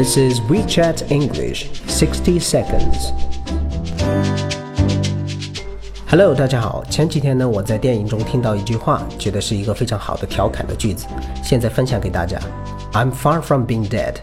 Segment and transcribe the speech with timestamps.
[0.00, 3.12] This is WeChat English 60 seconds.
[6.08, 6.82] Hello，大家好。
[6.88, 11.04] 前几天呢，我在电影中听到一句话，觉得是一个非常好的调侃的句子，
[11.44, 12.40] 现在分享给大家。
[12.94, 14.14] I'm far from being dead.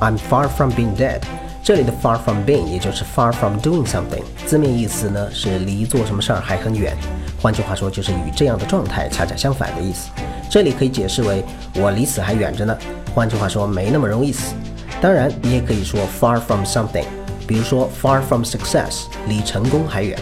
[0.00, 1.20] I'm far from being dead.
[1.62, 6.96] 这里的 far from being 也就是 far from doing something，字面意思呢是离做什么事儿还很远。
[7.40, 10.10] 换句话说，就是与这样的状态恰恰相反的意思。
[10.50, 11.44] 这里可以解释为
[11.76, 12.76] 我离死还远着呢。
[13.14, 14.56] 换句话说，没那么容易死。
[15.00, 17.04] 当然，你也可以说 far from something，
[17.46, 20.18] 比如说 far from success，离成功还远。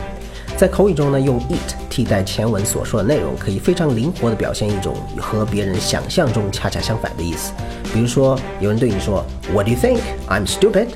[0.57, 7.53] 在口语中呢，用 it 替代前文所说的内容，可以非常灵活地表现一种和别人想象中恰恰相反的意思。
[7.93, 10.01] 比如说，有人对你说 What do you think?
[10.29, 10.89] I'm stupid.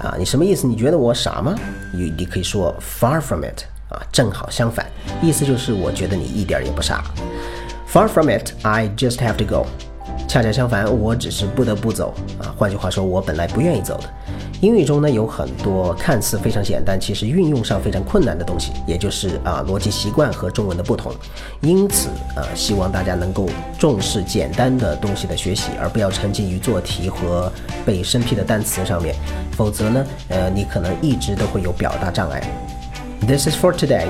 [0.00, 0.66] 啊，你什么意思？
[0.66, 1.54] 你觉得我傻吗？
[1.92, 4.86] 你你可以说 far from it 啊，正好相反，
[5.22, 7.02] 意思就是我觉得你一点也不傻。
[7.90, 9.66] Far from it, I just have to go。
[10.28, 12.54] 恰恰相反，我只是不得不走啊。
[12.56, 14.04] 换句话说，我本来不愿意走的。
[14.60, 21.12] 英语中呢有很多看似非常简单，其实运用上非常困难的东西，也就是啊逻辑习惯和中文的不同。
[21.62, 27.50] 因此啊，希望大家能够重视简单的东西的学习，而不要沉浸于做题和
[27.86, 29.14] 背生僻的单词上面。
[29.52, 32.42] 否则呢，呃，你可能一直都会有表达障碍。
[33.26, 34.08] This is for today.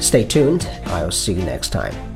[0.00, 0.62] Stay tuned.
[0.86, 2.15] I'll see you next time.